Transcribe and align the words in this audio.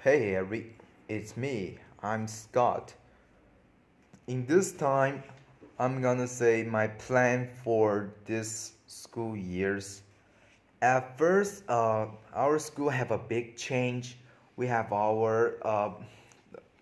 Hey 0.00 0.36
Eric, 0.36 0.78
it's 1.08 1.36
me. 1.36 1.76
I'm 2.04 2.28
Scott. 2.28 2.94
In 4.28 4.46
this 4.46 4.70
time, 4.70 5.24
I'm 5.76 6.00
gonna 6.00 6.28
say 6.28 6.62
my 6.62 6.86
plan 6.86 7.48
for 7.64 8.14
this 8.24 8.74
school 8.86 9.36
years. 9.36 10.02
At 10.82 11.18
first, 11.18 11.64
uh, 11.68 12.06
our 12.32 12.60
school 12.60 12.90
have 12.90 13.10
a 13.10 13.18
big 13.18 13.56
change. 13.56 14.18
We 14.54 14.68
have 14.68 14.92
our 14.92 15.58
uh, 15.62 15.94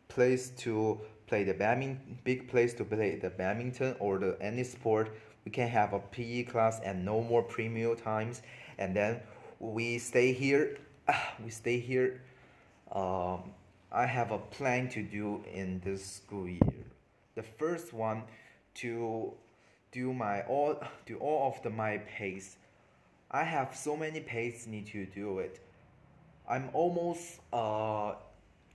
place 0.09 0.51
to 0.59 1.01
play 1.27 1.43
the 1.43 1.55
badminton, 1.55 2.19
big 2.23 2.51
place 2.51 2.75
to 2.75 2.85
play 2.85 3.17
the 3.17 3.31
badminton 3.31 3.97
or 3.99 4.19
the 4.19 4.37
any 4.43 4.63
sport. 4.63 5.17
We 5.47 5.51
can 5.51 5.69
have 5.69 5.95
a 5.95 6.01
PE 6.01 6.43
class 6.43 6.81
and 6.85 7.03
no 7.03 7.23
more 7.23 7.43
premium 7.43 7.97
times. 7.97 8.43
And 8.77 8.95
then 8.95 9.21
we 9.59 9.97
stay 9.97 10.35
here. 10.35 10.77
We 11.43 11.49
stay 11.49 11.81
here. 11.81 12.21
Um, 12.93 13.53
I 13.93 14.07
have 14.07 14.31
a 14.31 14.39
plan 14.39 14.89
to 14.91 15.03
do 15.03 15.43
in 15.53 15.81
this 15.85 16.05
school 16.05 16.49
year. 16.49 16.85
The 17.35 17.43
first 17.43 17.93
one 17.93 18.23
to 18.77 19.33
do 19.93 20.13
my 20.13 20.43
all 20.43 20.81
do 21.07 21.17
all 21.17 21.49
of 21.49 21.63
the 21.63 21.71
my 21.71 21.99
pace. 21.99 22.57
I 23.31 23.45
have 23.45 23.75
so 23.75 23.97
many 23.97 24.21
pace 24.21 24.67
need 24.67 24.87
to 24.89 25.07
do 25.07 25.39
it. 25.41 25.61
I'm 26.49 26.71
almost 26.73 27.41
uh 27.53 28.15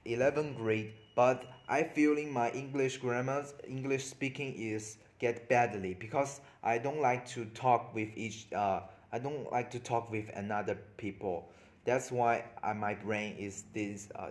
11th 0.06 0.58
grade, 0.58 0.94
but 1.16 1.46
I 1.70 1.84
feeling 1.84 2.34
my 2.34 2.50
English 2.52 2.98
grammar, 2.98 3.46
English 3.68 4.06
speaking 4.06 4.54
is 4.56 4.98
get 5.20 5.48
badly 5.48 5.94
because 5.94 6.42
I 6.64 6.80
don't 6.80 7.00
like 7.02 7.26
to 7.30 7.46
talk 7.46 7.94
with 7.94 8.10
each. 8.16 8.48
Uh, 8.52 8.82
I 9.14 9.20
don't 9.20 9.52
like 9.52 9.70
to 9.72 9.80
talk 9.80 10.12
with 10.12 10.30
another 10.36 10.78
people. 10.98 11.50
That's 11.84 12.12
why 12.12 12.46
I, 12.62 12.74
my 12.74 12.94
brain 12.94 13.36
is 13.38 13.64
this 13.74 14.10
uh, 14.16 14.30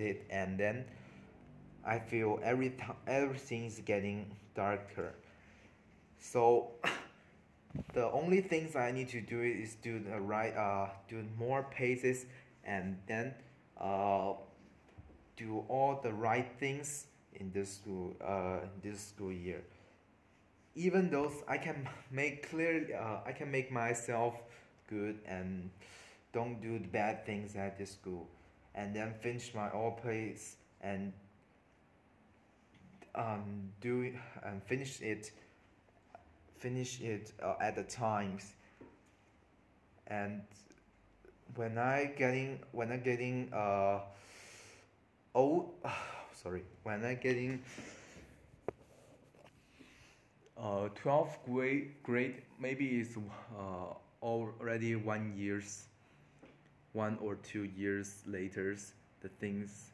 it, 0.00 0.26
and 0.30 0.58
then 0.58 0.84
I 1.84 1.98
feel 1.98 2.40
every 2.42 2.70
time 2.70 2.96
everything 3.06 3.66
is 3.66 3.80
getting 3.84 4.26
darker. 4.54 5.14
So 6.18 6.72
the 7.94 8.10
only 8.10 8.40
things 8.40 8.76
I 8.76 8.90
need 8.90 9.08
to 9.10 9.20
do 9.20 9.40
is 9.40 9.76
do 9.76 9.98
the 10.00 10.20
right 10.20 10.54
uh 10.56 10.88
do 11.08 11.24
more 11.38 11.66
paces 11.70 12.26
and 12.64 12.98
then 13.06 13.34
uh 13.80 14.34
do 15.36 15.64
all 15.68 16.00
the 16.02 16.12
right 16.12 16.48
things 16.58 17.06
in 17.34 17.50
this 17.52 17.74
school 17.74 18.14
uh 18.24 18.66
this 18.82 19.00
school 19.00 19.32
year. 19.32 19.62
Even 20.74 21.10
though 21.10 21.30
I 21.46 21.58
can 21.58 21.86
make 22.10 22.48
clear, 22.48 22.96
uh, 22.98 23.28
I 23.28 23.32
can 23.32 23.50
make 23.50 23.70
myself 23.70 24.34
good 24.92 25.18
and 25.26 25.70
don't 26.32 26.60
do 26.60 26.78
the 26.78 26.88
bad 26.88 27.24
things 27.24 27.56
at 27.56 27.78
this 27.78 27.92
school. 27.92 28.28
And 28.74 28.94
then 28.94 29.14
finish 29.20 29.54
my 29.54 29.70
all 29.70 29.92
plays 29.92 30.56
and 30.80 31.12
um 33.14 33.70
do 33.80 34.02
it 34.02 34.14
and 34.42 34.62
finish 34.62 35.00
it 35.00 35.30
finish 36.58 37.00
it 37.00 37.32
uh, 37.42 37.54
at 37.60 37.76
the 37.76 37.82
times. 37.82 38.52
And 40.06 40.42
when 41.54 41.76
I 41.78 42.12
getting 42.16 42.60
when 42.72 42.92
I 42.92 42.96
getting 42.96 43.52
uh 43.52 44.00
old 45.34 45.74
sorry 46.42 46.62
when 46.82 47.04
I 47.04 47.14
getting 47.14 47.62
uh 50.56 50.88
12th 51.02 51.36
grade 51.44 51.90
grade 52.02 52.42
maybe 52.58 52.86
it's 53.00 53.16
uh 53.16 53.94
already 54.22 54.94
one 54.96 55.34
years 55.36 55.84
one 56.92 57.18
or 57.20 57.36
two 57.36 57.64
years 57.64 58.22
later 58.26 58.76
the 59.20 59.28
things. 59.28 59.90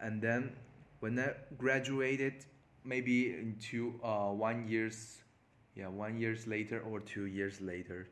And 0.00 0.22
then 0.22 0.52
when 1.00 1.18
I 1.18 1.32
graduated 1.56 2.46
maybe 2.84 3.34
in 3.34 3.56
two 3.60 3.94
uh 4.02 4.30
one 4.32 4.66
years 4.68 5.18
yeah 5.74 5.88
one 5.88 6.18
years 6.18 6.46
later 6.46 6.80
or 6.80 7.00
two 7.00 7.26
years 7.26 7.60
later. 7.60 8.08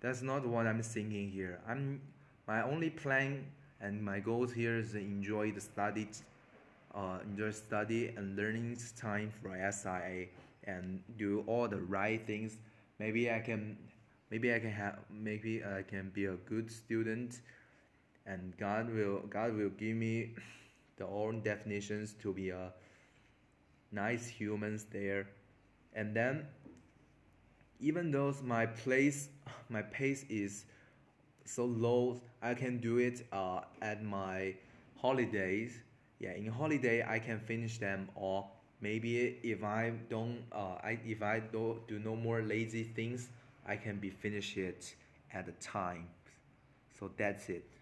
That's 0.00 0.22
not 0.22 0.46
what 0.46 0.66
I'm 0.66 0.82
thinking 0.82 1.30
here. 1.30 1.60
I'm 1.68 2.00
my 2.46 2.62
only 2.62 2.90
plan 2.90 3.44
and 3.80 4.02
my 4.02 4.20
goals 4.20 4.52
here 4.52 4.78
is 4.78 4.94
enjoy 4.94 5.52
the 5.52 5.60
study 5.60 6.08
uh, 6.94 7.18
enjoy 7.24 7.50
study 7.50 8.12
and 8.16 8.36
learning 8.36 8.76
time 8.96 9.30
for 9.40 9.50
SIA 9.70 10.26
and 10.64 11.00
do 11.16 11.44
all 11.46 11.68
the 11.68 11.80
right 11.80 12.26
things. 12.26 12.56
Maybe 12.98 13.30
I 13.30 13.38
can 13.38 13.76
maybe 14.30 14.54
I 14.54 14.58
can 14.58 14.70
have 14.70 14.98
maybe 15.10 15.62
I 15.64 15.82
can 15.82 16.10
be 16.14 16.26
a 16.26 16.36
good 16.48 16.70
student 16.70 17.40
and 18.26 18.56
God 18.56 18.94
will 18.94 19.20
God 19.28 19.56
will 19.56 19.70
give 19.70 19.96
me 19.96 20.34
the 20.96 21.06
own 21.06 21.40
definitions 21.40 22.14
to 22.22 22.32
be 22.32 22.50
a 22.50 22.72
nice 23.92 24.26
humans 24.26 24.86
there. 24.92 25.26
And 25.94 26.14
then 26.14 26.46
even 27.80 28.10
though 28.10 28.34
my 28.44 28.66
place 28.66 29.28
my 29.68 29.82
pace 29.82 30.24
is 30.28 30.64
so 31.44 31.64
low 31.64 32.20
i 32.42 32.54
can 32.54 32.78
do 32.78 32.98
it 32.98 33.26
uh, 33.32 33.60
at 33.82 34.04
my 34.04 34.54
holidays. 35.00 35.80
Yeah 36.18 36.32
in 36.32 36.46
holiday 36.46 37.02
i 37.02 37.18
can 37.18 37.40
finish 37.40 37.78
them 37.78 38.08
or 38.14 38.46
maybe 38.82 39.38
if 39.42 39.64
i 39.64 39.92
don't 40.10 40.42
uh, 40.52 40.76
I, 40.84 40.98
if 41.04 41.22
i 41.22 41.40
don't 41.40 41.86
do 41.88 41.98
no 41.98 42.14
more 42.14 42.42
lazy 42.42 42.84
things 42.84 43.30
i 43.66 43.76
can 43.76 43.98
be 43.98 44.10
finish 44.10 44.56
it 44.56 44.94
at 45.32 45.46
the 45.46 45.52
time. 45.52 46.08
So 46.98 47.10
that's 47.16 47.48
it 47.48 47.79